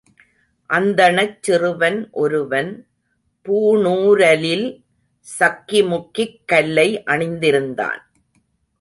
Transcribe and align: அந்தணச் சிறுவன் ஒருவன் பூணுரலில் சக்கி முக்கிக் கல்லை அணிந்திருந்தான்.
அந்தணச் 0.69 1.43
சிறுவன் 1.43 2.09
ஒருவன் 2.11 2.87
பூணுரலில் 3.45 4.67
சக்கி 5.39 5.87
முக்கிக் 5.87 6.39
கல்லை 6.45 7.03
அணிந்திருந்தான். 7.05 8.01